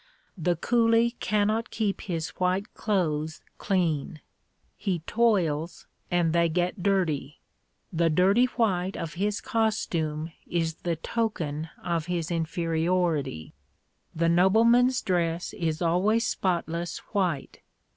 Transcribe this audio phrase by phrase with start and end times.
[0.35, 4.19] The coolie cannot keep his white clothes clean.
[4.75, 7.39] He toils and they get dirty.
[7.93, 13.53] The dirty white of his costume is the token of his inferiority.
[14.15, 17.61] The nobleman's dress is always spotless white.